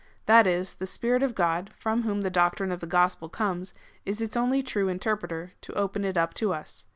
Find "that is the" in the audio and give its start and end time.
0.25-0.87